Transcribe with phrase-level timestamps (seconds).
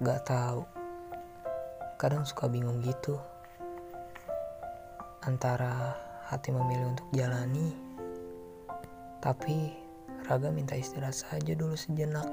[0.00, 0.64] Gak tahu.
[2.00, 3.20] Kadang suka bingung gitu.
[5.20, 5.92] Antara
[6.24, 7.76] hati memilih untuk jalani,
[9.20, 9.76] tapi
[10.24, 12.24] raga minta istirahat saja dulu sejenak.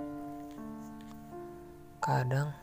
[1.99, 2.55] Kadang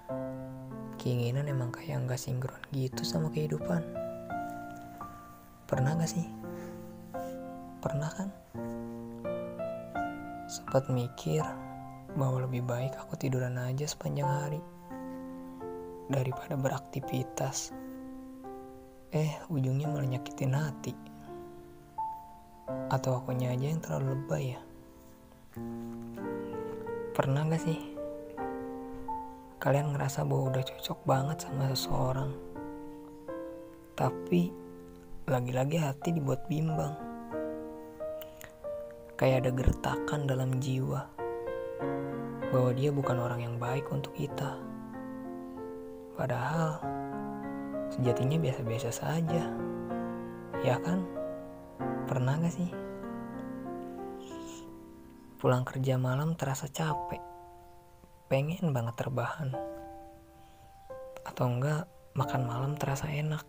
[0.97, 3.85] keinginan emang kayak nggak sinkron gitu sama kehidupan.
[5.69, 6.25] Pernah gak sih?
[7.85, 8.33] Pernah kan?
[10.49, 11.45] Sempat mikir
[12.17, 14.65] bahwa lebih baik aku tiduran aja sepanjang hari
[16.15, 17.75] daripada beraktivitas.
[19.15, 20.95] Eh, ujungnya malah nyakitin hati.
[22.91, 24.61] Atau akunya aja yang terlalu lebay ya?
[27.15, 27.79] Pernah gak sih?
[29.63, 32.31] Kalian ngerasa bahwa udah cocok banget sama seseorang.
[33.95, 34.51] Tapi,
[35.31, 36.99] lagi-lagi hati dibuat bimbang.
[39.15, 41.07] Kayak ada gertakan dalam jiwa.
[42.51, 44.74] Bahwa dia bukan orang yang baik untuk kita.
[46.15, 46.79] Padahal
[47.91, 49.45] sejatinya biasa-biasa saja.
[50.63, 51.03] Ya kan?
[52.07, 52.71] Pernah gak sih?
[55.43, 57.21] Pulang kerja malam terasa capek.
[58.31, 59.53] Pengen banget terbahan.
[61.27, 63.43] Atau enggak, makan malam terasa enak.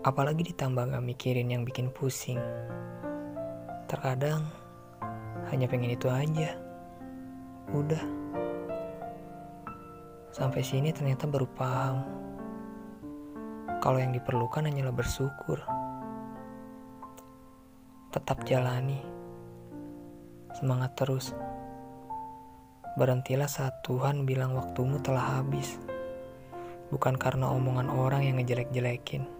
[0.00, 2.40] Apalagi ditambah gak mikirin yang bikin pusing.
[3.86, 4.48] Terkadang
[5.52, 6.56] hanya pengen itu aja.
[7.70, 8.02] Udah.
[10.36, 12.04] Sampai sini ternyata baru paham.
[13.80, 15.64] Kalau yang diperlukan hanyalah bersyukur.
[18.12, 19.00] Tetap jalani.
[20.52, 21.32] Semangat terus.
[23.00, 25.80] Berhentilah saat Tuhan bilang waktumu telah habis.
[26.92, 29.35] Bukan karena omongan orang yang ngejelek-jelekin.